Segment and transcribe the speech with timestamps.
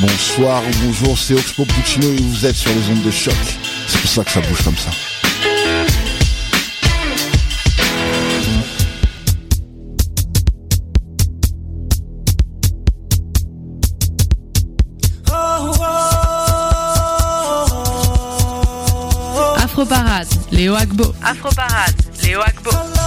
[0.00, 3.34] Bonsoir ou bonjour, c'est Oxpo Puccino et vous êtes sur les ondes de choc.
[3.88, 4.90] C'est pour ça que ça bouge comme ça.
[19.64, 21.12] Afroparade, Léo Agbo.
[21.22, 22.97] Afroparade, Léo Agbo.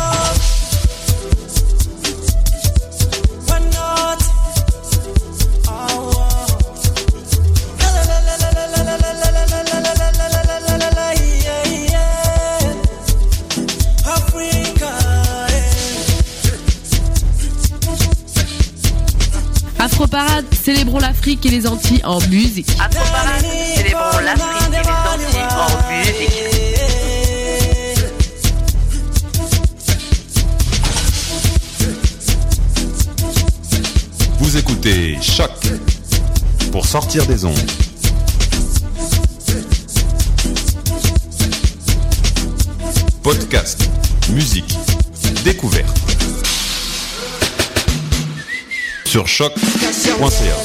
[20.13, 22.67] Afroparade, célébrons l'Afrique et les Antilles en musique.
[22.79, 23.45] Afroparade,
[23.75, 26.43] célébrons l'Afrique et les Antilles en musique.
[34.39, 35.51] Vous écoutez Choc
[36.73, 37.71] pour sortir des ondes.
[43.23, 43.89] Podcast,
[44.33, 44.77] musique,
[45.45, 46.00] découverte.
[49.11, 50.55] Sur choc.ca.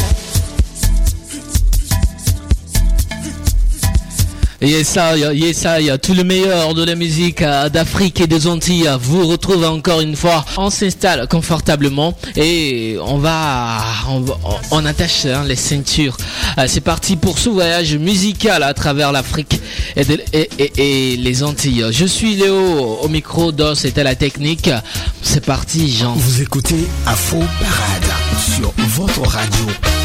[4.62, 8.26] Yes, ça, yes, ça, y a tout le meilleur de la musique euh, d'Afrique et
[8.28, 10.44] des Antilles vous retrouve encore une fois.
[10.58, 14.38] On s'installe confortablement et on va, on, va-
[14.70, 16.16] on attache hein, les ceintures.
[16.58, 19.60] Euh, C'est parti pour ce voyage musical à travers l'Afrique
[19.96, 20.02] et,
[20.32, 21.86] et- et- et les Antilles.
[21.90, 24.70] Je suis Léo au micro d'Os, c'était la technique.
[25.20, 26.12] C'est parti, Jean.
[26.14, 29.95] Vous écoutez Afro Parade sur votre radio.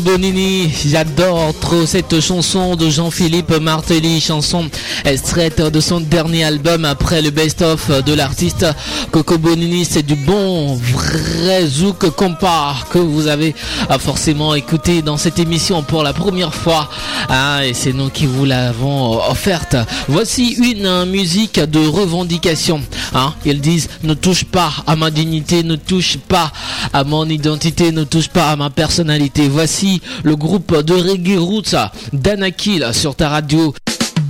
[0.00, 4.70] Bonini, j'adore trop cette chanson de Jean-Philippe Martelly, chanson
[5.04, 8.66] extraite de son dernier album après le best-of de l'artiste.
[9.10, 13.54] Coco Bonini, c'est du bon, vrai zouk compas que vous avez
[13.90, 16.88] euh, forcément écouté dans cette émission pour la première fois.
[17.28, 19.76] Ah, et c'est nous qui vous l'avons euh, offerte.
[20.08, 22.80] Voici une euh, musique de revendication.
[23.14, 23.34] Hein.
[23.44, 26.52] Ils disent ne touche pas à ma dignité, ne touche pas
[26.92, 29.48] à mon identité, ne touche pas à ma personnalité.
[29.48, 31.74] Voici le groupe de reggae roots
[32.12, 33.74] d'Anakil sur ta radio.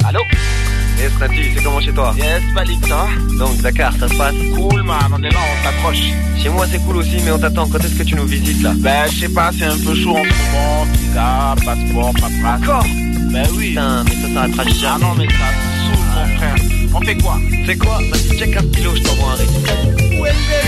[0.04, 0.20] Allô?
[0.98, 4.34] Yes, Nati, c'est comment chez toi Yes, Malik, ça va Donc, Dakar, ça se passe
[4.54, 6.02] Cool, man, on est là, on s'approche.
[6.40, 7.68] Chez moi, c'est cool aussi, mais on t'attend.
[7.68, 10.16] Quand est-ce que tu nous visites, là Ben, je sais pas, c'est un peu chaud
[10.16, 10.86] en ce moment.
[10.92, 12.62] Visa, passeport, paperasse.
[12.62, 12.86] Encore
[13.32, 13.68] Ben oui.
[13.70, 14.84] Putain, mais ça s'arrêtera jamais.
[14.84, 15.48] Ah non, mais ça
[15.82, 16.54] saoule, mon frère.
[16.94, 20.62] On fait quoi Fais quoi Vas-y, check un stylo, je t'envoie un rythme.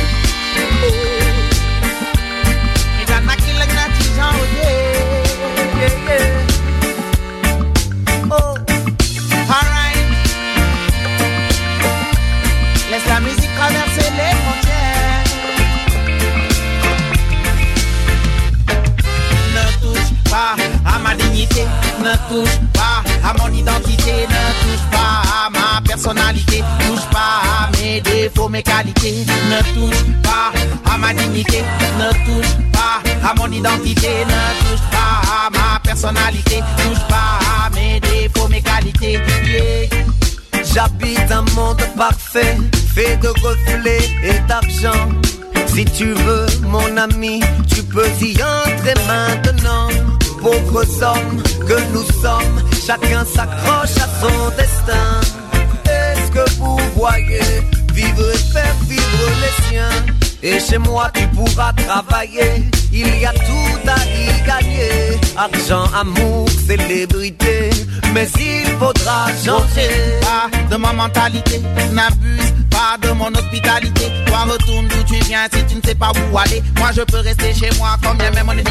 [22.04, 27.70] Ne touche pas à mon identité, ne touche pas à ma personnalité, touche pas à
[27.78, 30.52] mes défauts, mes qualités, ne touche pas
[30.92, 31.64] à ma dignité,
[31.98, 37.70] ne touche pas à mon identité, ne touche pas à ma personnalité, touche pas à
[37.70, 39.18] mes défauts, mes qualités.
[39.46, 40.04] Yeah.
[40.74, 42.56] J'habite un monde parfait,
[42.94, 45.08] fait de reflets et d'argent.
[45.68, 49.88] Si tu veux, mon ami, tu peux y entrer maintenant.
[50.44, 55.20] Pauvres hommes que nous sommes, chacun s'accroche à son destin.
[55.86, 57.40] Est-ce que vous voyez
[57.94, 60.04] vivre et faire vivre les siens
[60.42, 62.62] Et chez moi, tu pourras travailler.
[62.92, 65.18] Il y a tout à y gagner.
[65.36, 67.70] Argent, amour, célébrité.
[68.12, 69.90] Mais il faudra changer.
[70.24, 71.60] Ah, de ma mentalité.
[71.92, 74.12] N'abuse pas de mon hospitalité.
[74.26, 76.62] Toi, retourne d'où tu viens si tu ne sais pas où aller.
[76.78, 78.64] Moi, je peux rester chez moi quand bien même on est.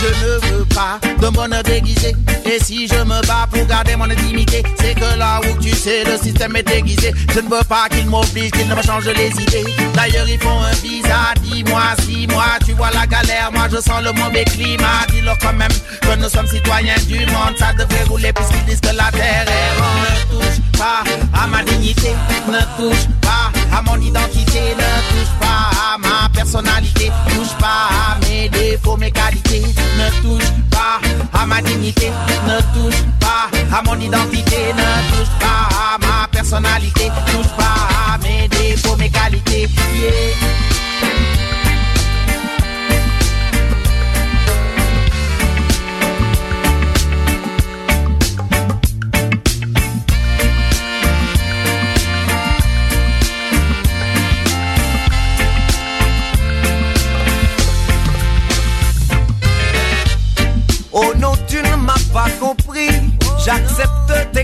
[0.00, 2.14] Je ne veux pas de bonheur déguisé.
[2.44, 6.04] Et si je me bats pour garder mon intimité, c'est que là où tu sais,
[6.04, 7.12] le système est déguisé.
[7.34, 9.64] Je ne veux pas qu'il m'oblige, qu'il ne me change les idées.
[9.94, 11.32] D'ailleurs, ils font un visa.
[11.42, 13.50] Dis-moi si moi, tu vois la galère.
[13.52, 15.06] Moi, je sens le mauvais climat.
[15.10, 17.54] Dis-leur quand même que nous sommes citoyens du monde.
[17.58, 20.06] Ça devrait rouler puisqu'ils disent que la terre est ronde.
[20.30, 21.04] Ne touche pas
[21.34, 22.14] à ma dignité.
[22.48, 24.60] Ne touche pas à mon identité.
[24.76, 27.10] Ne touche pas à ma personnalité.
[27.28, 29.62] Touche pas à mes défauts, mes qualités.
[29.62, 31.00] Ne touche pas
[31.32, 32.10] à ma dignité.
[32.46, 34.72] Ne touche pas à mon identité.
[34.74, 37.10] Ne touche pas à ma personnalité.
[37.26, 39.68] Touche pas à mes défauts, mes qualités.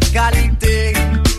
[0.00, 0.92] Qualités,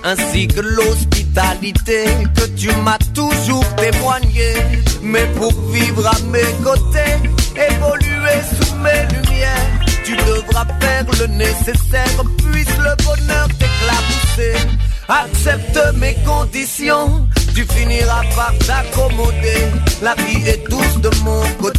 [0.03, 2.05] ainsi que l'hospitalité
[2.35, 4.53] que tu m'as toujours témoigné.
[5.01, 7.15] Mais pour vivre à mes côtés,
[7.55, 14.67] évoluer sous mes lumières, tu devras faire le nécessaire, puisse le bonheur t'éclabousser.
[15.09, 19.67] Accepte mes conditions, tu finiras par t'accommoder.
[20.01, 21.72] La vie est douce de mon côté,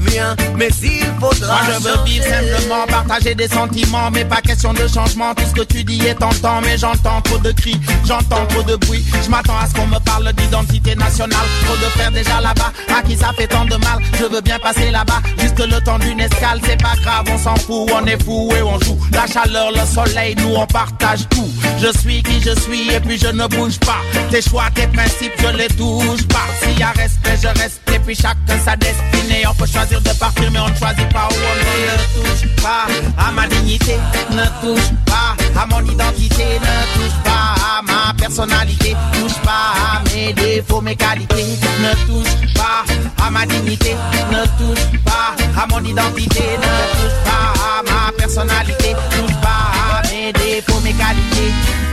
[0.00, 4.72] viens, mais il faudra Moi je veux vivre simplement, partager des sentiments, mais pas question
[4.72, 5.34] de changement.
[5.34, 8.76] Tout ce que tu dis est tentant, mais j'entends trop de cris, j'entends trop de
[8.76, 9.04] bruit.
[9.24, 11.46] Je m'attends à ce qu'on me parle d'identité nationale.
[11.64, 13.98] Trop de frères déjà là-bas, à qui ça fait tant de mal.
[14.18, 16.60] Je veux bien passer là-bas, juste le temps d'une escale.
[16.64, 18.98] C'est pas grave, on s'en fout, on est fou et on joue.
[19.12, 21.50] La chaleur, le soleil, nous on partage tout.
[21.80, 24.00] Je suis qui je suis et puis je ne bouge pas.
[24.30, 26.46] Tes choix, tes principes, je les touche pas.
[26.62, 29.43] S'il y a respect, je reste et puis chacun sa destinée.
[29.46, 31.86] On peut choisir de partir, mais on ne choisit pas où on est.
[31.86, 32.86] Ne touche pas
[33.18, 33.96] à ma dignité,
[34.30, 40.02] ne touche pas à mon identité, ne touche pas à ma personnalité, touche pas à
[40.14, 41.44] mes défauts, mes qualités,
[41.80, 42.84] ne touche pas
[43.24, 43.94] à ma dignité,
[44.32, 46.62] ne touche pas à mon identité, ne
[46.96, 51.83] touche pas à ma personnalité, touche pas à mes défauts, mes qualités.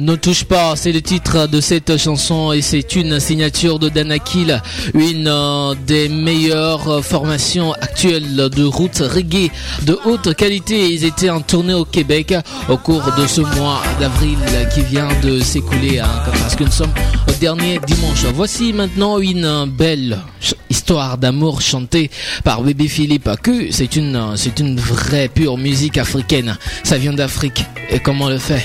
[0.00, 4.60] Ne touche pas, c'est le titre de cette chanson et c'est une signature de Danakil,
[4.92, 9.50] une euh, des meilleures formations actuelles de route reggae
[9.82, 10.92] de haute qualité.
[10.92, 12.34] Ils étaient en tournée au Québec
[12.68, 14.36] au cours de ce mois d'avril
[14.74, 16.94] qui vient de s'écouler hein, parce que nous sommes
[17.28, 18.24] au dernier dimanche.
[18.34, 20.18] Voici maintenant une belle
[20.68, 22.10] histoire d'amour chantée
[22.42, 23.30] par Bébé Philippe.
[23.70, 26.56] C'est une, c'est une vraie pure musique africaine.
[26.82, 27.64] Ça vient d'Afrique.
[27.90, 28.64] Et comment le fait?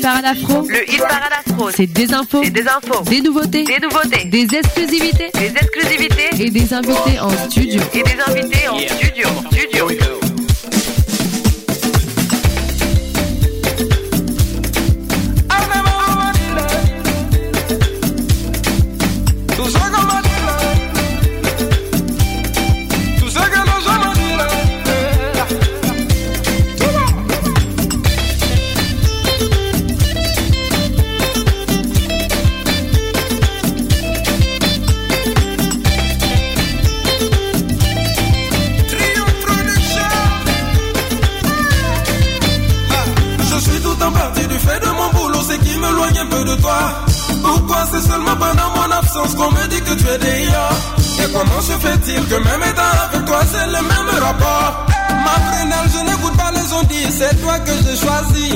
[0.00, 0.66] Le hit parade afro.
[0.66, 1.70] Le hit parade afro.
[1.70, 2.42] C'est des infos.
[2.42, 3.02] C'est des infos.
[3.02, 3.64] Des nouveautés.
[3.64, 4.24] Des nouveautés.
[4.24, 5.30] Des exclusivités.
[5.34, 6.42] Des exclusivités.
[6.42, 7.82] Et des invités en studio.
[7.92, 9.28] Et des invités en studio.
[9.52, 10.19] Studio.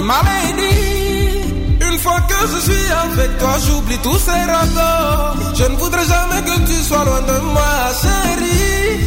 [0.04, 1.80] Ma lady.
[1.80, 5.37] Une fois que je suis avec toi, j'oublie tous ces rapports.
[5.54, 9.00] Je ne voudrais jamais que tu sois loin de moi, chérie.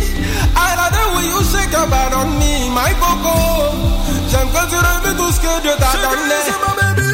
[0.56, 3.38] I love the way you shake your body on me, my coco.
[4.30, 6.40] J'aime que tu revis tout ce que Dieu t'a donné.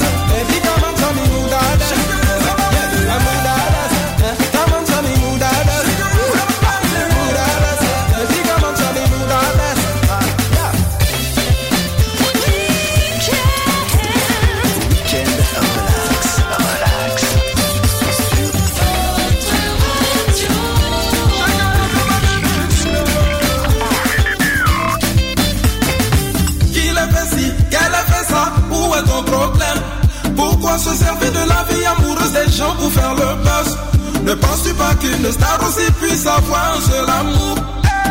[31.31, 33.79] De la vie amoureuse des gens pour faire le buzz
[34.25, 37.57] Ne penses-tu pas qu'une star aussi puisse avoir un seul amour?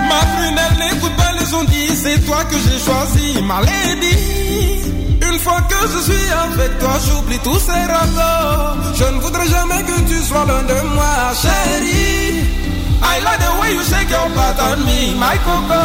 [0.10, 0.22] Ma
[1.51, 4.82] ils ont dit, c'est toi que j'ai choisi, ma lady.
[5.22, 8.80] Une fois que je suis avec toi, j'oublie tous ces ragots.
[8.96, 12.48] Je ne voudrais jamais que tu sois loin de moi, chérie.
[13.03, 15.82] I like the way you shake your butt on me, my coco.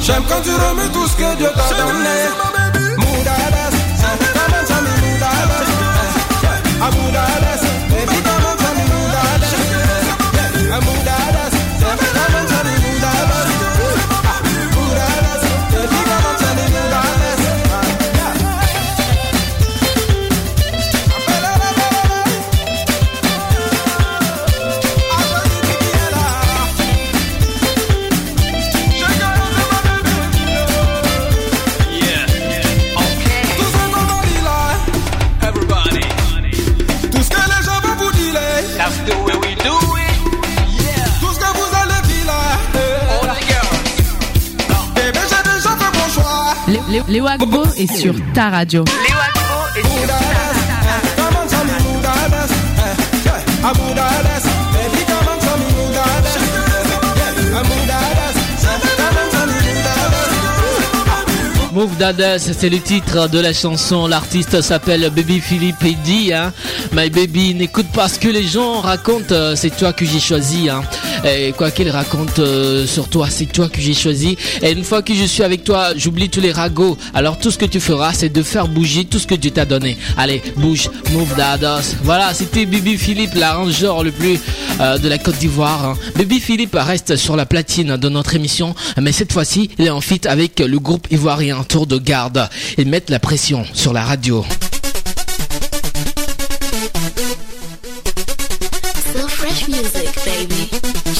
[0.00, 3.49] J'aime quand tu remets tout ce que Dieu t'a donné.
[6.82, 7.49] I would have
[47.10, 48.84] Léo Agbo est sur ta radio.
[61.72, 64.06] Move Dadas, c'est le titre de la chanson.
[64.06, 66.52] L'artiste s'appelle Baby Philippe et dit hein.
[66.92, 70.68] My baby, n'écoute pas ce que les gens racontent, euh, c'est toi que j'ai choisi.
[70.68, 70.82] Hein.
[71.24, 74.36] Et quoi qu'ils racontent euh, sur toi, c'est toi que j'ai choisi.
[74.62, 76.96] Et une fois que je suis avec toi, j'oublie tous les ragots.
[77.14, 79.64] Alors tout ce que tu feras, c'est de faire bouger tout ce que Dieu t'a
[79.64, 79.96] donné.
[80.16, 81.94] Allez, bouge, Move Dadas.
[82.04, 84.38] Voilà, c'était Baby Philippe, l'arrangeur le plus
[84.80, 85.84] euh, de la Côte d'Ivoire.
[85.84, 85.98] hein.
[86.16, 90.00] Baby Philippe reste sur la platine de notre émission, mais cette fois-ci, il est en
[90.00, 92.48] fit avec le groupe ivoirien Tour de Garde.
[92.78, 94.44] Ils mettent la pression sur la radio.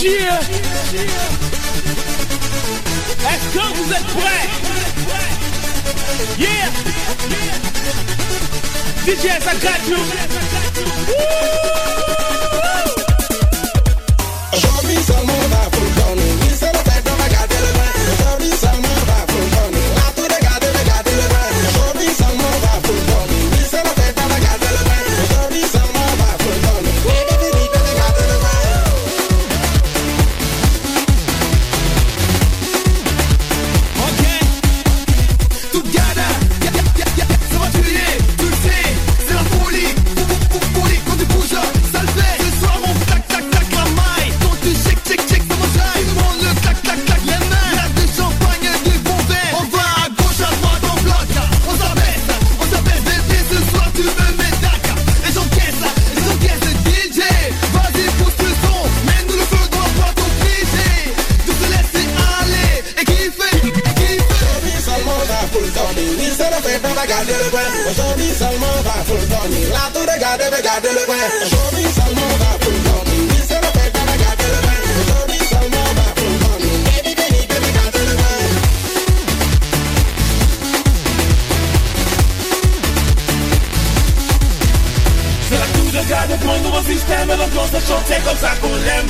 [0.02, 0.38] Yeah.
[3.28, 4.48] As guns as black.
[6.38, 6.70] Yeah.
[9.04, 10.00] DJs, I got you.
[12.06, 12.09] Woo!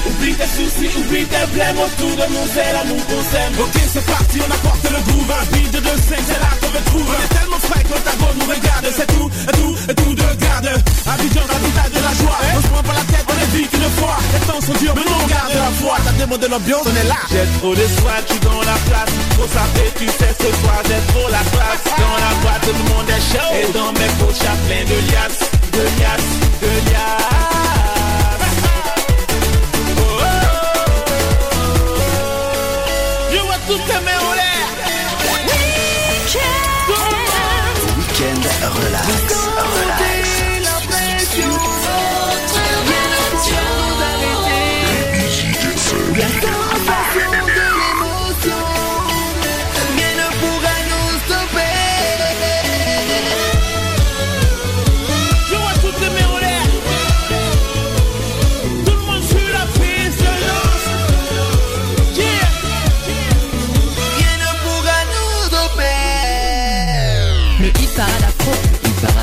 [0.06, 3.22] Oublie tes soucis, oublie tes blèmes Autour de nous c'est l'amour qu'on
[3.92, 4.69] c'est parti, on apporte
[16.30, 19.90] demandé l'ambiance, on est là J'ai trop de je suis dans la place Trop sapé,
[19.98, 23.24] tu sais ce soir J'ai trop la classe Dans la boîte, tout le monde est
[23.32, 27.30] chaud Et dans mes poches, y'a plein de liasses De liasses, de liasses
[29.98, 30.68] Oh, oh, oh.
[33.32, 34.68] Je vois toutes tes mains en l'air
[37.98, 39.08] Week-end relax.
[39.82, 41.69] Relax.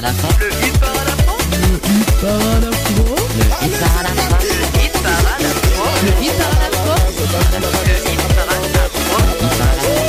[0.07, 1.35] Le hit parade afro.
[1.51, 3.03] Le hit parade afro.
[3.35, 4.37] Le hit parade afro.
[5.25, 6.31] Le hit parade afro.
[6.31, 7.03] Le hit parade afro.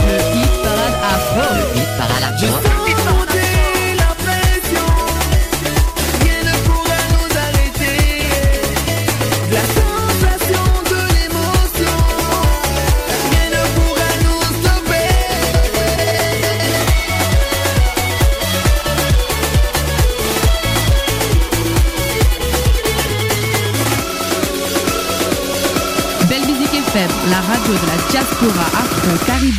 [0.06, 1.42] Le hit parade afro.
[1.56, 2.38] Le hit parade afro.
[2.38, 2.77] Je sens monter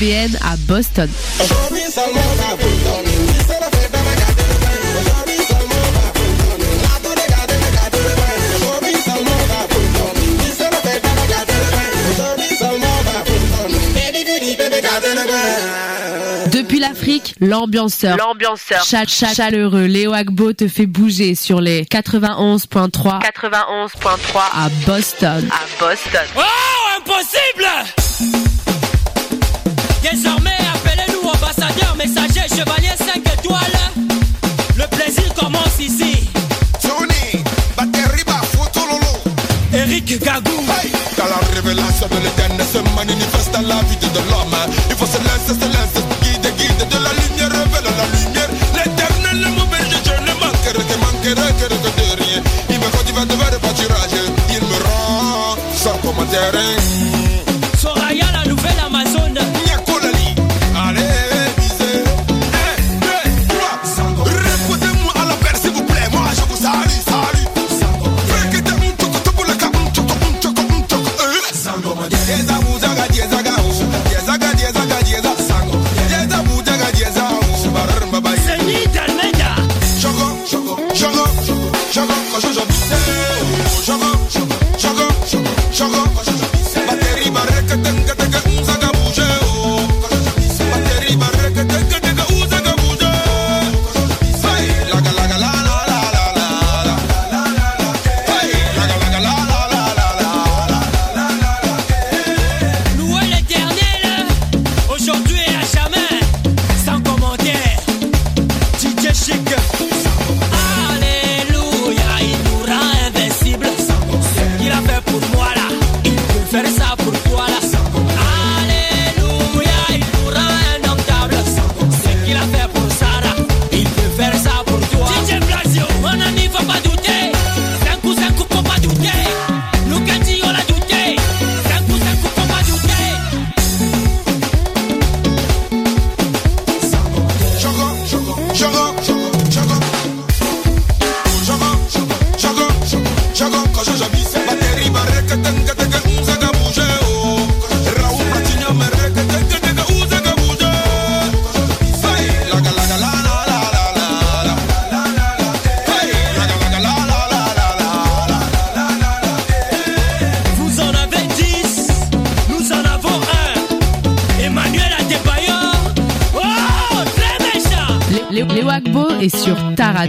[0.01, 1.09] à Boston.
[16.51, 18.15] Depuis l'Afrique, l'ambianceur.
[18.15, 18.81] L'ambianceur.
[18.85, 19.83] Chat -cha chaleureux.
[19.83, 23.19] Léo Agbo te fait bouger sur les 91.3.
[23.19, 25.49] 91.3 à Boston.
[25.51, 26.25] À Boston.
[26.37, 26.41] Oh,
[27.01, 28.38] impossible!
[32.49, 33.79] chevalier 5 étoiles.
[34.77, 36.29] Le plaisir commence ici.
[36.81, 37.43] Tony,
[39.73, 40.63] Eric Gagou.
[41.15, 44.57] Car la révélation de l'éternel se manifeste dans la vie de l'homme.
[44.89, 48.49] Il faut se lancer, se lancer, guide, guide de la lumière, révèle la lumière.
[48.75, 49.49] L'éternel, ne
[50.63, 51.89] que de.
[52.69, 52.85] Il me
[53.31, 53.59] vers.
[54.49, 55.39] Il me rend.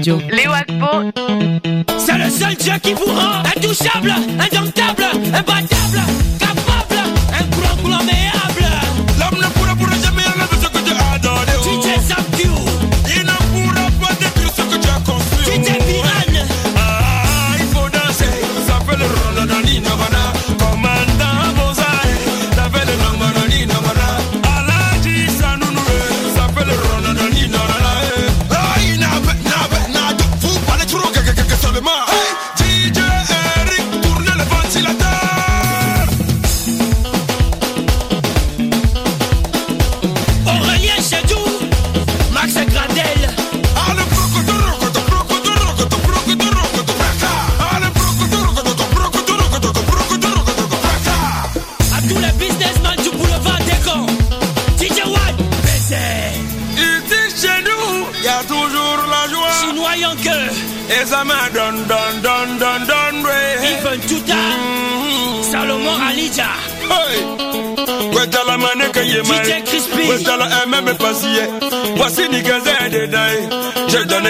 [0.00, 0.18] radio.
[0.30, 1.10] Léo Agbo.
[1.98, 4.14] C'est le seul Dieu qui vous rend intouchable,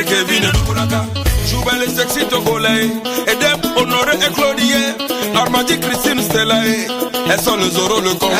[0.01, 0.43] ne kevin.
[0.53, 1.05] Dukulaka
[1.95, 2.91] sexy togolais.
[3.27, 4.73] Edem honoré et claudie
[5.35, 8.31] normandie christine stella et son le zoro le congé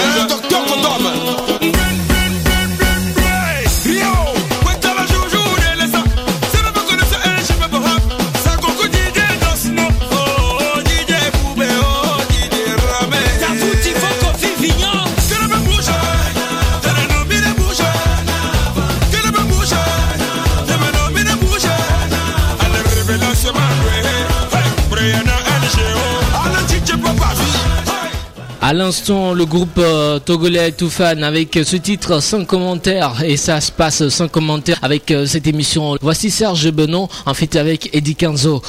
[28.71, 33.73] À l'instant, le groupe euh, togolais Toufan avec ce titre sans commentaire et ça se
[33.73, 35.97] passe sans commentaire avec euh, cette émission.
[36.01, 38.63] Voici Serge Benon en fait avec Eddie Canzo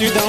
[0.00, 0.27] You don't.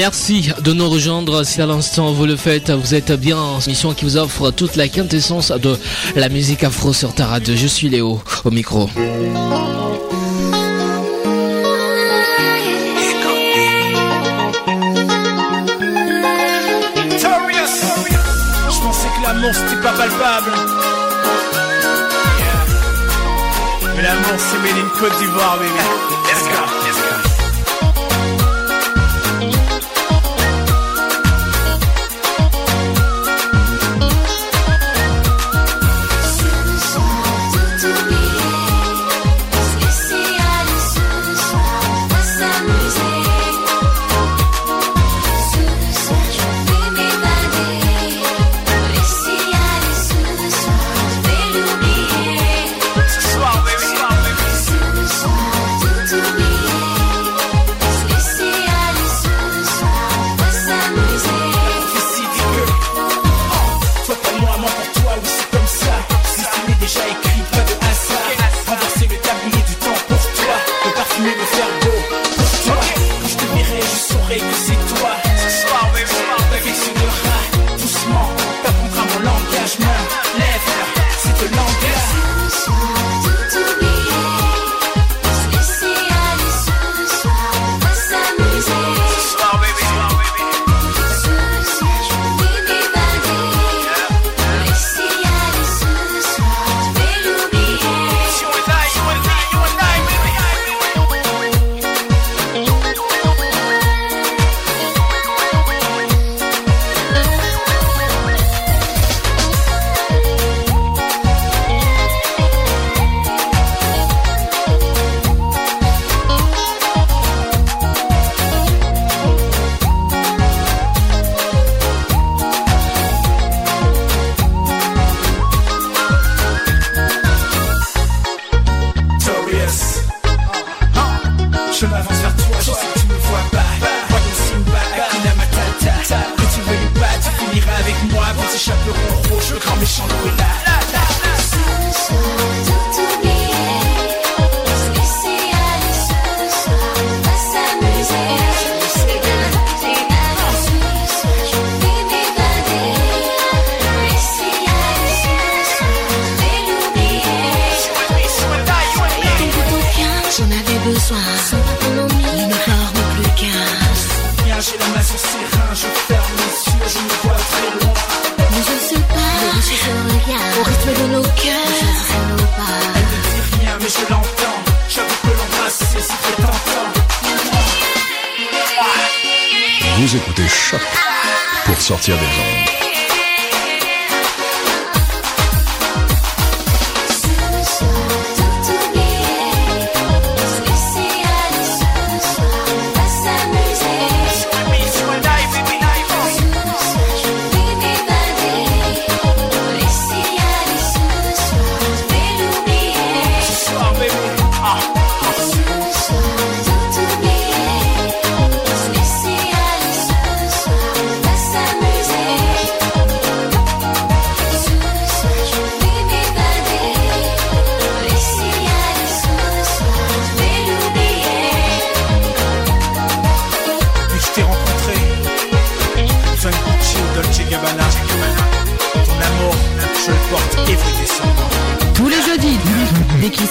[0.00, 2.70] Merci de nous rejoindre si à l'instant vous le faites.
[2.70, 5.76] Vous êtes bien en mission qui vous offre toute la quintessence de
[6.16, 7.38] la musique afro sur ta.
[7.44, 8.88] Je suis Léo au micro.
[19.52, 20.52] c'était pas palpable.
[23.96, 25.58] Mais l'amour, c'est Côte d'Ivoire.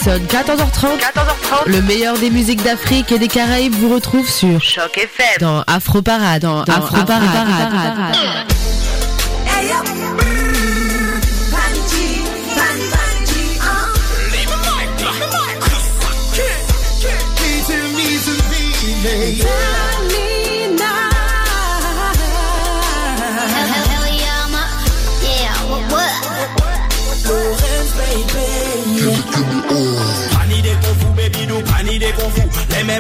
[0.10, 5.38] Sonne 14h30, le meilleur des musiques d'Afrique et des Caraïbes vous retrouve sur Choc FM.
[5.40, 8.59] dans Afro Parade, dans, Afro Parade.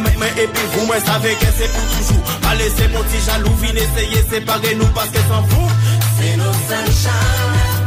[0.02, 2.24] Mais et puis vous, moi, savez que c'est pour toujours.
[2.42, 5.68] Pas laisser mon petit jaloux, vine essayer, séparer nous parce que sans vous,
[6.20, 7.79] c'est nos sunshine.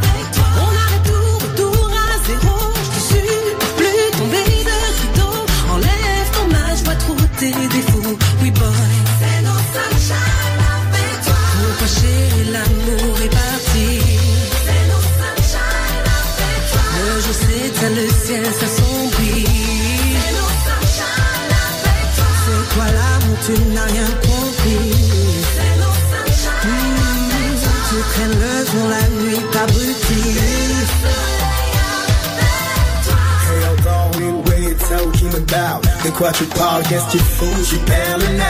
[36.13, 38.45] Quoi tu parles, qu'est-ce que tu fous, j'y perds le now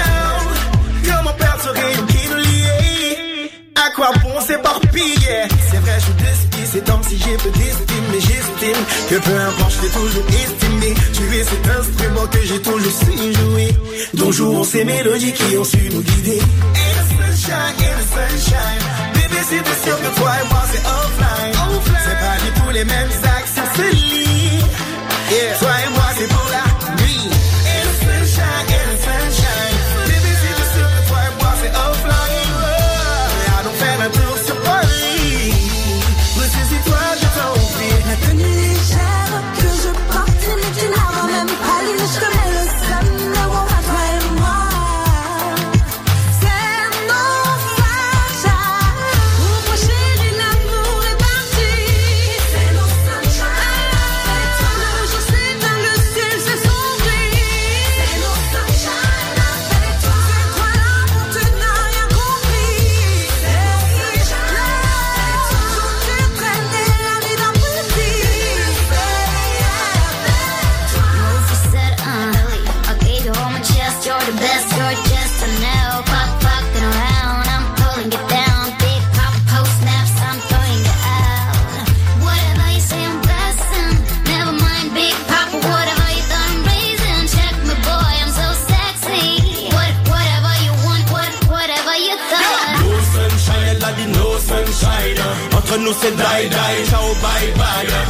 [1.05, 5.47] Comment perdre ce rayon qui nous lie À quoi bon s'éparpiller?
[5.71, 9.71] C'est vrai, je despise ces temps si j'ai peu d'estime Mais j'estime que peu importe,
[9.71, 10.93] je t'ai toujours estimé.
[11.13, 13.75] Tu es cet instrument que j'ai toujours su jouer.
[14.13, 16.39] Dont jouons ces mélodies qui ont su nous guider
[17.33, 18.83] sunshine, le sunshine.
[19.13, 21.83] Bébé, c'est bien sûr que toi et moi c'est offline.
[22.05, 24.23] C'est pas du tout les mêmes actions, c'est lit
[25.31, 25.57] Yeah.
[25.57, 26.02] Toi et moi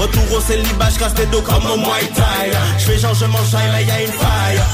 [0.04, 2.52] Retour au célibat, je casse des dos comme au Muay Thai.
[2.78, 4.66] Je fais genre je m'enjaille, mais y'a une fire.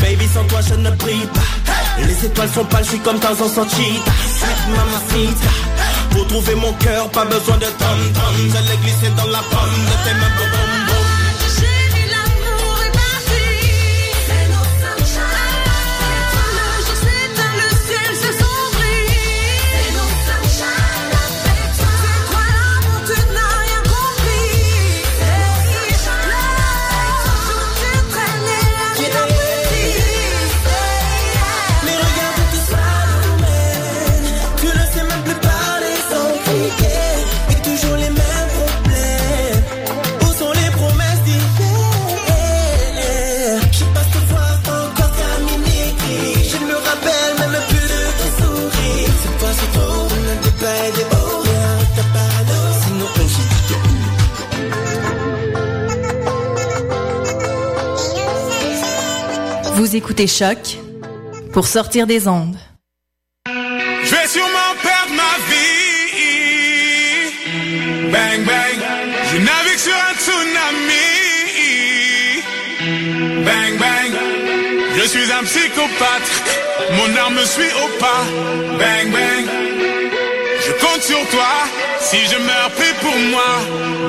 [0.00, 2.02] Baby sans toi je ne brille pas.
[2.04, 4.10] Les étoiles sont pâles, je suis comme Tarzan sans cheetah.
[4.68, 5.48] Mamacita.
[6.10, 8.34] Pour trouver mon cœur, pas besoin de tom tom.
[8.38, 10.71] Je l'ai glissé dans la pomme de tes mains,
[60.12, 60.76] écoutez Choc
[61.54, 62.58] pour sortir des ondes.
[63.46, 66.12] Je vais sûrement perdre ma vie.
[68.12, 68.78] Bang bang,
[69.32, 71.08] je navigue sur un tsunami.
[73.42, 74.12] Bang bang,
[74.98, 76.58] je suis un psychopathe.
[76.92, 78.26] Mon arme me suit au pas.
[78.78, 79.46] Bang bang,
[80.66, 81.54] je compte sur toi.
[82.12, 83.40] Si je meurs, prie pour moi.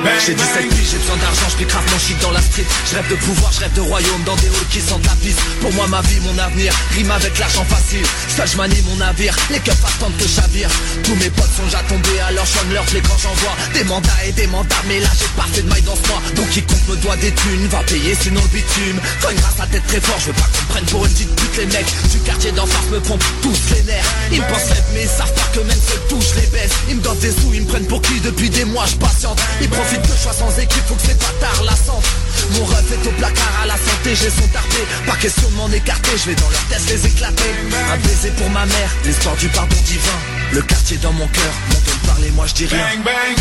[0.04, 0.68] Bang, J'ai 17 bang.
[0.68, 2.66] piges, j'ai besoin d'argent, je grave mon shit dans la street.
[2.84, 5.40] Je rêve de pouvoir, je rêve de royaume dans des halls qui sentent la piste
[5.62, 8.04] Pour moi ma vie, mon avenir, rime avec l'argent facile.
[8.28, 10.68] Seul je manie mon navire, les keufs attendent que j'avire
[11.02, 14.32] Tous mes potes sont déjà tombés, alors je leur les quand j'envoie Des mandats et
[14.32, 16.20] des mandats, mais là j'ai pas fait de maille dans ce mois.
[16.36, 19.00] Donc quiconque me doit des thunes, va payer sinon le bitume.
[19.22, 21.66] Grâce la tête très fort, je veux pas qu'on prenne pour une petite pute Les
[21.66, 24.12] mecs du quartier d'en face me pompent tous les nerfs.
[24.30, 26.96] Ils me pensent mais ils savent pas que même seul tout je les baisse Ils
[26.96, 29.68] me donnent des sous, ils me prennent pour qui depuis des mois je patiente Ils
[29.68, 32.08] profitent que je sois sans équipe, faut que c'est pas tard la centre
[32.52, 35.70] Mon rêve est au placard à la santé, j'ai son tarpé Pas question de m'en
[35.70, 37.50] écarter, je vais dans leur test les éclater
[37.92, 40.18] Un baiser pour ma mère, l'espoir du pardon divin
[40.52, 43.36] Le quartier dans mon cœur, mon de parler, moi je dis rien Bang bang,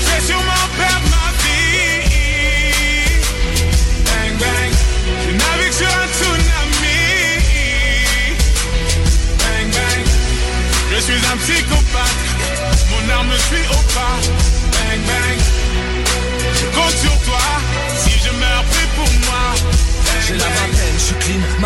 [0.00, 1.56] je vais sûrement perdre ma vie.
[4.04, 4.72] Bang bang,
[5.24, 7.00] je navigue sur un tsunami.
[9.38, 10.04] Bang bang,
[10.92, 11.85] je suis un psychopathe.
[13.48, 14.55] Mon arme me suit au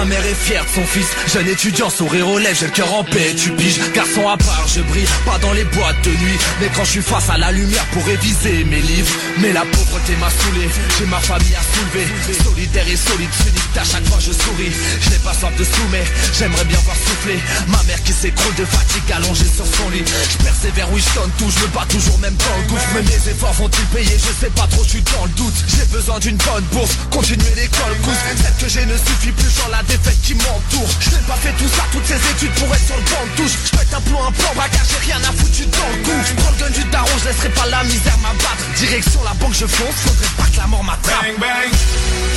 [0.00, 1.08] ma mère est fière de son fils.
[1.32, 4.66] Jeune étudiant, sourire aux lèvres, j'ai le cœur en paix, tu piges Garçon à part,
[4.66, 6.38] je brille, pas dans les boîtes de nuit.
[6.60, 9.12] Mais quand je suis face à la lumière pour réviser mes livres.
[9.38, 12.06] Mais la pauvreté m'a saoulé, j'ai ma famille à soulever.
[12.42, 14.72] Solitaire et solide, unique, à chaque fois je souris.
[15.02, 17.38] Je n'ai pas soif de mais j'aimerais bien voir souffler.
[17.68, 20.04] Ma mère qui s'écroule de fatigue allongée sur son lit.
[20.32, 23.02] Je persévère, oui je donne tout, je me bats toujours même dans le gouffre Mais
[23.02, 25.58] mes efforts vont-ils payer, je sais pas trop, je suis dans le doute.
[25.68, 29.68] J'ai besoin d'une bonne bourse, continuer l'école, cousse Celle que j'ai ne suffit plus, genre
[29.70, 32.86] la défaite qui m'entoure Je n'ai pas fait tout ça, toutes ces études pour être
[32.86, 33.56] sur le banc de touche.
[33.66, 36.58] Je pète un plomb, un plan, bagage, j'ai rien à foutre dans le cou le
[36.58, 38.64] gun du daron, je laisserai pas la misère m'abattre.
[38.76, 41.22] Direction la banque, je fonce, faudrait pas que la mort m'attrape.
[41.22, 41.70] Bang bang,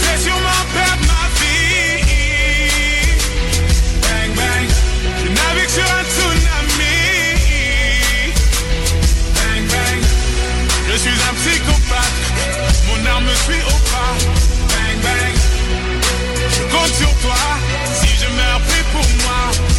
[0.02, 2.02] vais sûrement perdre ma vie.
[4.02, 4.68] Bang bang,
[5.22, 6.98] je navigue sur un tsunami.
[9.38, 10.02] Bang bang,
[10.90, 12.18] je suis un psychopathe.
[12.88, 14.14] Mon arme me suit au pas.
[14.74, 15.36] Bang bang,
[16.72, 17.36] compte sur toi.
[17.94, 19.73] Si je meurs, prie pour moi.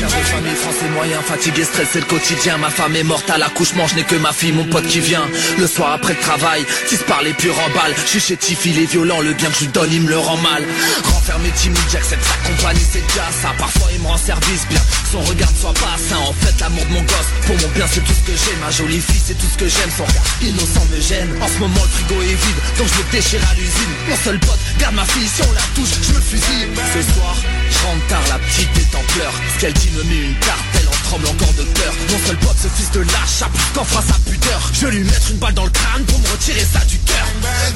[0.00, 0.24] Carré bang.
[0.24, 2.58] famille, français moyen, fatigué, stressé le quotidien.
[2.58, 5.26] Ma femme est morte à l'accouchement, je n'ai que ma fille, mon pote qui vient.
[5.58, 7.94] Le soir après le travail, tisse par les purs en balle.
[8.04, 10.36] Je suis chétif, il est violent, le bien que je donne, il me le rend
[10.38, 10.64] mal.
[11.04, 13.54] Renfermé timide, j'accepte sa compagnie, c'est déjà ça.
[13.58, 14.80] Parfois il me rend service, bien.
[15.10, 16.18] Son regard soit pas sain.
[16.18, 18.56] En fait l'amour de mon gosse, pour mon bien c'est tout ce que j'ai.
[18.60, 21.30] Ma jolie fille c'est tout ce que j'aime, son regard innocent me gêne.
[21.40, 23.92] En ce moment le frigo est vide, donc je me déchire à l'usine.
[24.08, 26.68] Mon seul pote, garde ma fille, si on la touche, je me fusille.
[26.94, 27.36] Ce soir,
[27.84, 29.34] rentre tard, la petite est en pleurs.
[29.54, 31.92] Ce qu'elle dit me met une tarte, elle en tremble encore de peur.
[32.10, 33.42] Mon seul pote, ce fils de lâche,
[33.74, 34.60] qu'en fera sa pudeur?
[34.72, 37.26] Je lui mettre une balle dans le crâne pour me retirer ça du cœur.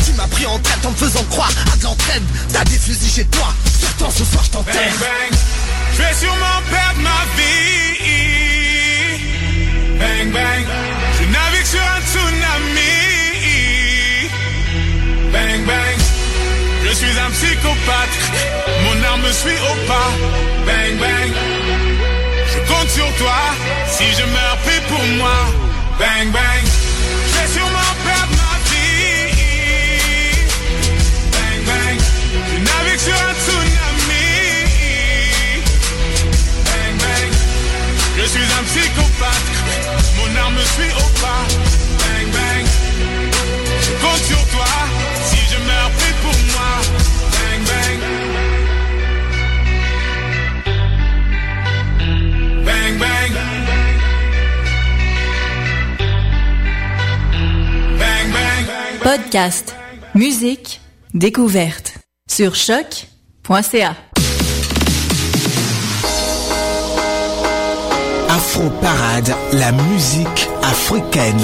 [0.04, 2.22] Tu m'as pris en traite en me faisant croire à de l'entraide
[2.52, 5.38] T'as des fusils chez toi, surtout ce soir je Bang t'enterre bang,
[5.94, 7.50] je vais sûrement perdre ma vie.
[9.98, 10.66] Bang bang,
[11.18, 12.96] je navigue sur un tsunami.
[15.32, 15.98] Bang bang,
[16.84, 18.69] je suis un psychopathe.
[19.10, 20.12] Arme me suit au pas.
[20.66, 21.32] Bang bang,
[22.52, 23.40] je compte sur toi.
[23.88, 25.38] Si je meurs, prie pour moi.
[25.98, 26.64] Bang bang,
[27.26, 29.34] je vais sûrement perdre ma vie.
[31.34, 31.98] Bang bang,
[32.50, 34.28] je navigue sur un tsunami.
[36.66, 37.30] Bang bang,
[38.16, 39.50] je suis un psychopathe.
[40.18, 41.44] Mon arme me suit au pas.
[42.00, 42.66] Bang bang,
[43.82, 44.72] je compte sur toi.
[45.28, 47.19] Si je meurs, prie pour moi.
[59.02, 59.74] Podcast,
[60.14, 60.80] musique,
[61.14, 61.94] découverte.
[62.30, 63.96] Sur choc.ca.
[68.28, 71.40] Afro Parade, la musique africaine.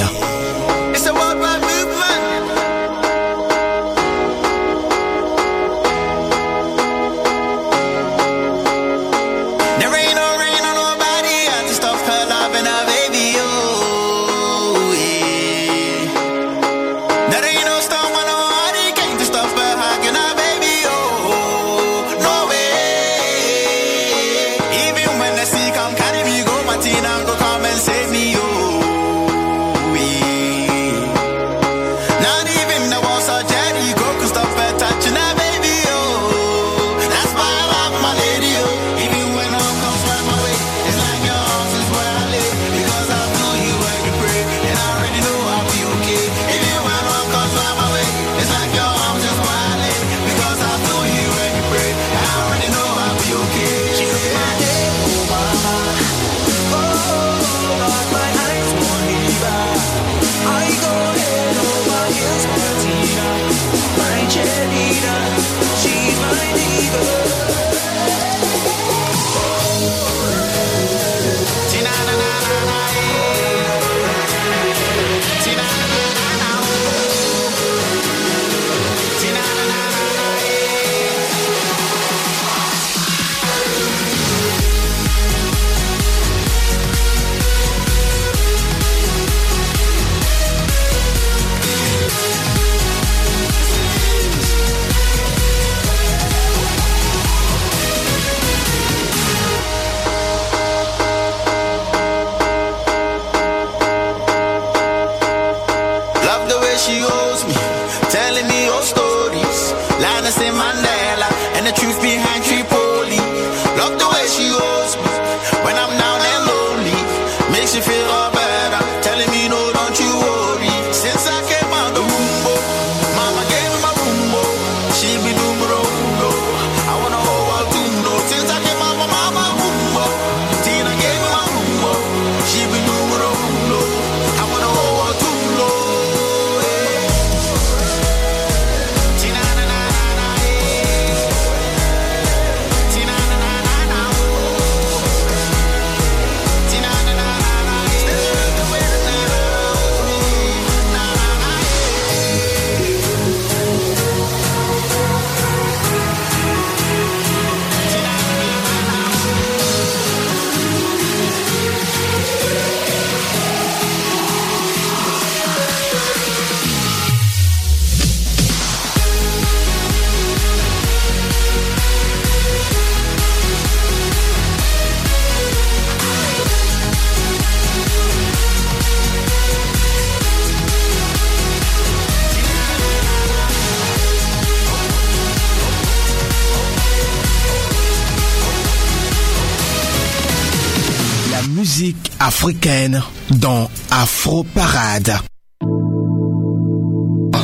[193.37, 195.13] Dans Afro Parade.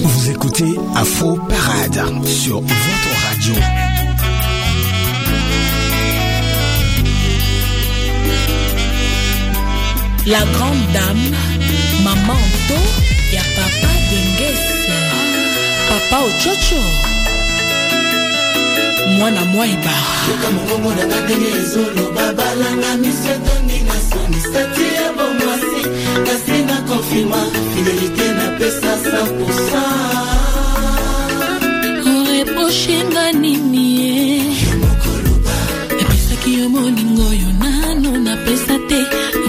[0.02, 3.54] Vous écoutez Afro Parade sur votre radio.
[10.26, 11.34] La grande dame,
[12.04, 12.78] maman Anto,
[13.32, 14.88] ya papa Dengese,
[15.88, 16.82] papa Ochocho,
[19.18, 19.90] mwana mwaiba.
[20.30, 25.21] yoka mongongo na nga ndenge ezoloba balanga miso etondi na soni stati ya bomwasi
[26.26, 27.42] kasi na konfirma
[27.72, 29.02] fidelité napesa 100
[32.14, 34.14] oreprochenga nini ye
[35.98, 39.00] napesaki yo molingo yo nano napesa te.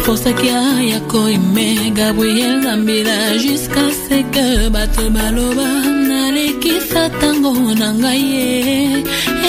[0.04, 5.68] Naposaki aya koime gabriel zambila jusqu'à ce que bato baloba
[6.10, 8.48] nalekisa ntango na ngai ye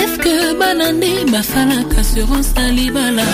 [0.03, 3.27] eske bana nde basalaka assurance na libala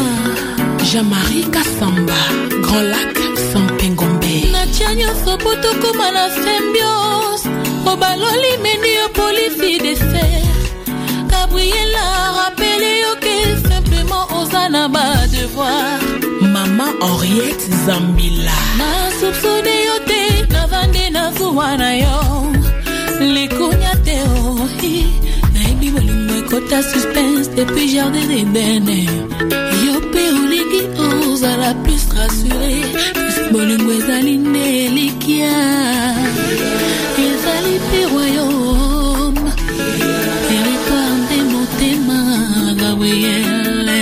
[0.00, 2.20] Ah, jean-marie kasamba
[2.62, 3.16] grand lac
[3.52, 7.48] sampengombe natia nyonso po tokóma na symbiose
[7.92, 10.44] obaloli meni yo polisi deser
[11.30, 12.04] gabriela
[12.36, 13.36] rapele yo ke
[13.68, 16.00] simplement oza na badevoir
[16.40, 18.56] mama henriette zambila.
[18.78, 20.22] Nasupsone yo te
[20.52, 22.18] navande na zuwa na yo.
[23.20, 25.06] Likunya te ohi
[25.54, 29.04] nayebi bolingo ekota suspense depuis jardin d'edene
[29.84, 30.19] yo mpe
[31.60, 32.84] ozala plus rassure
[33.52, 35.52] bolingo ezali nde elikia
[37.26, 39.52] ezali mpe royaume
[40.48, 42.18] territoire nde motema
[42.80, 44.00] gabriele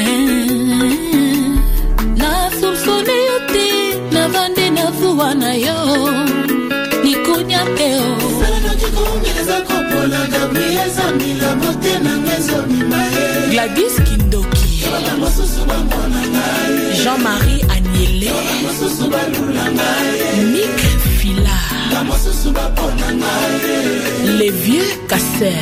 [2.16, 3.68] nasupsone yo te
[4.12, 5.78] navande na zuwa na yo
[7.04, 8.10] likunya te o
[9.40, 14.57] eza kopola gabriel zambila mote nanga ezomima ye gladys kindoki
[17.02, 17.62] jean-marie
[19.76, 20.78] ngai mik
[21.18, 21.58] fila
[24.38, 25.58] les vieux casser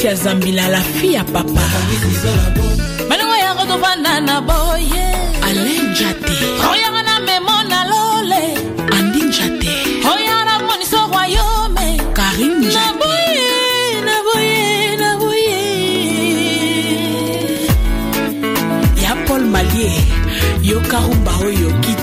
[0.00, 1.60] fatia zambila la fille ya papa.
[3.08, 5.04] Balingo yako tovanda na boye.
[5.42, 6.36] Alain jate.
[6.72, 8.42] Oyaka na memo na lole.
[8.96, 9.74] Andi njate
[10.10, 12.00] oyaka na moniso royaume.
[12.14, 15.60] Karin na boye na boye na boye.
[19.02, 19.92] Ya paul malie
[20.62, 21.99] yoka rumba oyo kitoko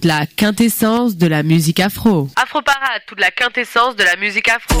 [0.00, 2.28] toute la quintessence de la musique afro.
[2.36, 4.80] Afro Parade, toute la quintessence de la musique afro.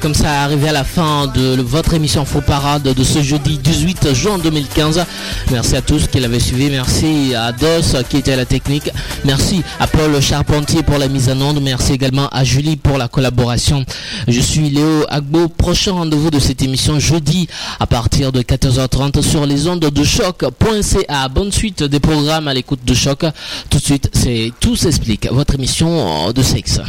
[0.00, 4.14] comme ça arrivés à la fin de votre émission Faux Parade de ce jeudi 18
[4.14, 5.04] juin 2015.
[5.50, 6.70] Merci à tous qui l'avaient suivi.
[6.70, 8.90] Merci à Dos qui était à la technique.
[9.24, 11.60] Merci à Paul Charpentier pour la mise en onde.
[11.60, 13.84] Merci également à Julie pour la collaboration.
[14.26, 15.48] Je suis Léo Agbo.
[15.48, 17.46] Prochain rendez-vous de cette émission jeudi
[17.78, 21.28] à partir de 14h30 sur les ondes de choc.ca.
[21.28, 23.26] Bonne suite des programmes à l'écoute de choc.
[23.68, 25.28] Tout de suite, c'est Tout s'explique.
[25.30, 26.80] Votre émission de sexe.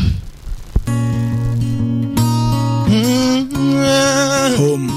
[4.60, 4.90] Home.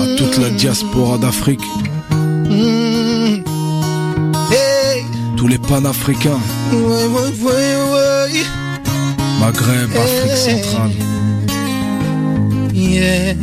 [0.00, 1.60] À toute la diaspora d'Afrique.
[4.50, 5.04] Hey,
[5.36, 6.38] Tous les panafricains.
[6.72, 8.42] ouais, ouais, ouais, ouais.
[9.40, 10.90] Maghreb, Afrique centrale.
[12.72, 13.34] Yeah.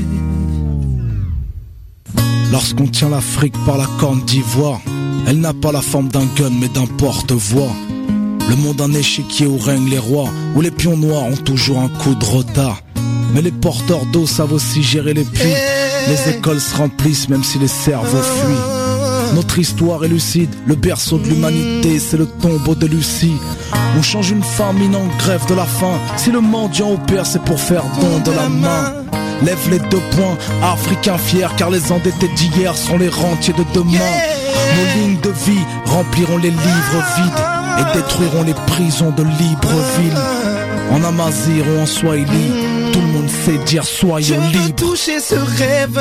[2.51, 4.79] Lorsqu'on tient l'Afrique par la corne d'ivoire,
[5.27, 7.71] elle n'a pas la forme d'un gun mais d'un porte-voix.
[8.49, 11.87] Le monde un échiquier où règnent les rois, où les pions noirs ont toujours un
[11.89, 12.82] coup de retard.
[13.33, 15.53] Mais les porteurs d'eau savent aussi gérer les puits.
[16.07, 19.33] Les écoles se remplissent même si les cerveaux fuient.
[19.33, 23.37] Notre histoire est lucide, le berceau de l'humanité, c'est le tombeau de Lucie.
[23.97, 25.97] On change une famine en grève de la faim.
[26.17, 28.93] Si le mendiant opère, c'est pour faire don de la main.
[29.43, 34.11] Lève les deux points, africains fiers, car les endettés d'hier sont les rentiers de demain.
[34.75, 37.43] Nos lignes de vie rempliront les livres vides
[37.79, 40.17] et détruiront les prisons de Libreville.
[40.91, 42.51] En Amazir ou en Swahili,
[42.93, 44.75] tout le monde sait dire Je soyons veux libres.
[44.75, 45.99] toucher ce rêve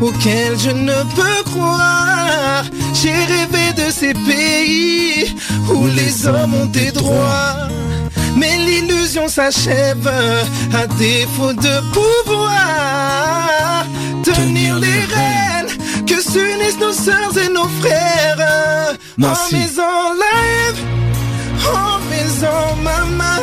[0.00, 2.64] auquel je ne peux croire.
[2.94, 5.34] J'ai rêvé de ces pays
[5.70, 7.68] où les hommes ont des droits.
[8.36, 10.06] Mais l'illusion s'achève
[10.80, 13.84] à défaut de pouvoir.
[14.22, 15.72] Tenir les rênes,
[16.06, 18.94] que s'unissent nos sœurs et nos frères.
[19.16, 19.56] Merci.
[19.56, 20.78] Always on live,
[21.66, 23.37] always on my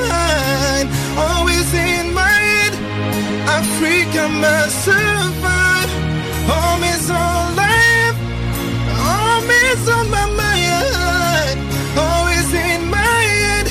[9.88, 11.60] on my mind,
[11.98, 13.68] always in my head.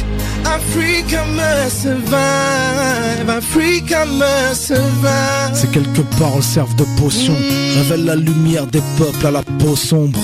[0.47, 1.25] Africa
[1.69, 4.07] survive, Africa
[4.55, 5.55] survive.
[5.55, 7.35] Ces quelques paroles servent de potion,
[7.77, 10.21] révèlent la lumière des peuples à la peau sombre.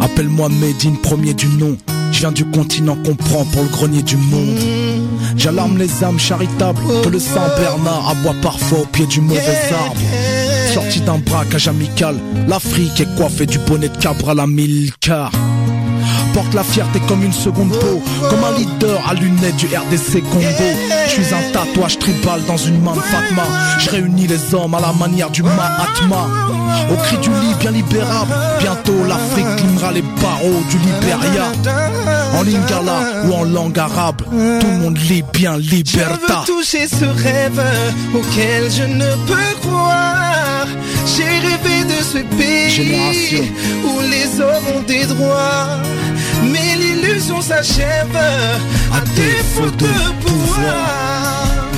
[0.00, 1.76] Appelle-moi Médine, premier du nom.
[2.12, 4.58] Je viens du continent qu'on prend pour le grenier du monde.
[5.36, 9.40] J'alarme les âmes charitables que le Saint-Bernard aboie parfois au pied du mauvais
[9.72, 10.00] arbre.
[10.72, 12.16] Sorti d'un braquage amical,
[12.48, 15.30] l'Afrique est coiffée du bonnet de cabre à la Milka.
[16.34, 20.46] Porte la fierté comme une seconde peau, comme un leader à lunettes du RDC Congo.
[21.08, 23.44] Je suis un tatouage tribal dans une main de Fatma.
[23.78, 26.26] Je réunis les hommes à la manière du Mahatma.
[26.90, 31.52] Au cri du lit bien libérable, bientôt l'Afrique climera les barreaux du Libéria.
[32.34, 36.40] En lingala ou en langue arabe, tout le monde lit bien Je liberta.
[36.46, 37.62] veux toucher ce rêve
[38.14, 40.66] auquel je ne peux croire.
[41.16, 43.44] J'ai rêvé de ce pays Génération.
[43.84, 45.68] où les hommes ont des droits.
[46.44, 46.76] Mais
[47.40, 48.16] s'achève
[48.92, 49.94] à défaut de
[50.24, 51.68] pouvoir.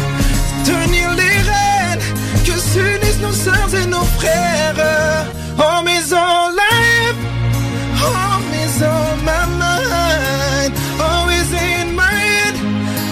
[0.64, 2.04] Tenir les rênes
[2.46, 4.74] que s'unissent nos sœurs et nos frères.
[5.58, 7.20] Oh, mais en life,
[8.02, 12.54] oh, mais on my mind, always in my head.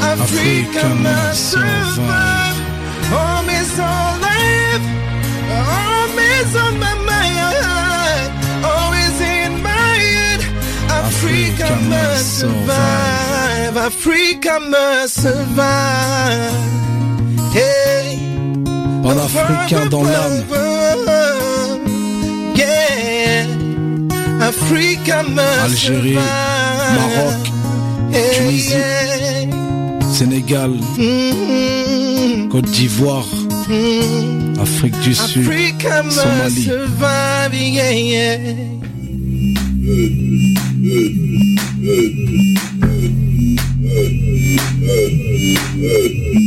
[0.02, 2.56] Africa must survive.
[3.12, 3.42] Oh,
[3.80, 4.86] en life,
[5.50, 7.05] oh, mais on my mind,
[11.16, 13.76] Africa must survive.
[13.78, 16.52] Africa must survive.
[17.56, 18.18] Hey.
[19.02, 20.44] Panafricain dans l'âme.
[22.54, 23.46] Yeah.
[24.42, 26.96] Africa must Algérie, survive.
[26.98, 27.42] Maroc,
[28.34, 28.74] Tunisie.
[30.12, 33.26] Sénégal, Mm, Côte d'Ivoire,
[33.68, 34.60] mm.
[34.60, 35.46] Afrique du Sud,
[36.10, 36.70] Somalie.
[40.86, 41.26] Survive.
[45.78, 46.45] Yeah,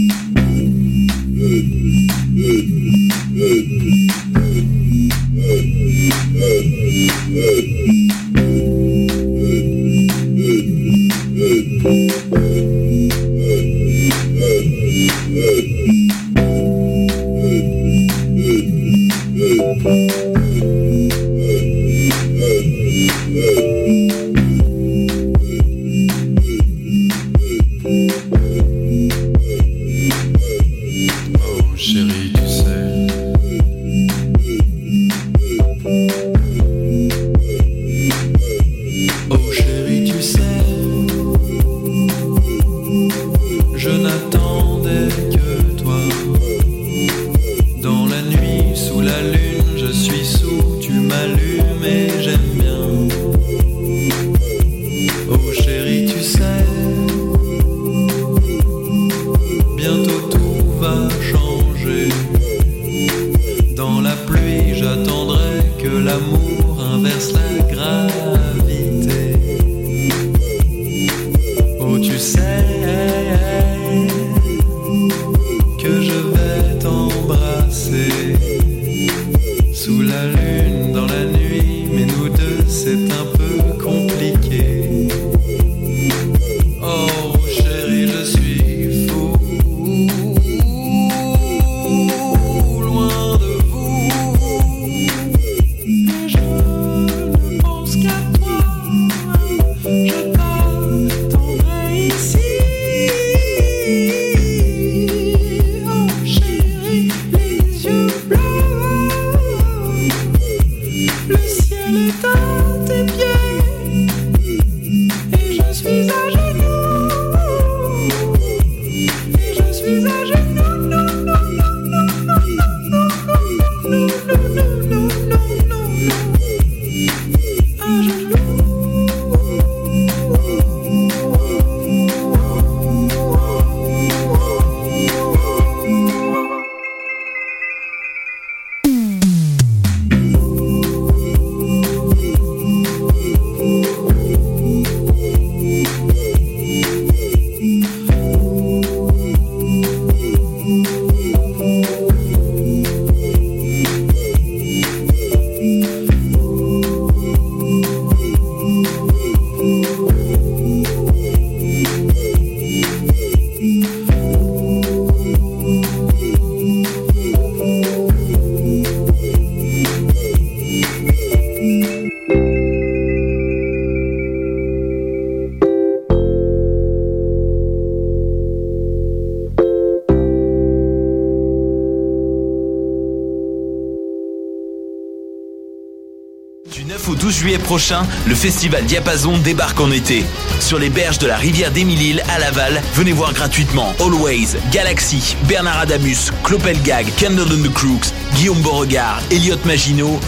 [188.25, 190.25] le festival Diapason débarque en été.
[190.59, 195.81] Sur les berges de la rivière d'Émile-Île à Laval, venez voir gratuitement Always, Galaxy, Bernard
[195.81, 200.19] Adamus, Clopelgag, Candle and the Crooks, Guillaume Beauregard, Elliot Maginot,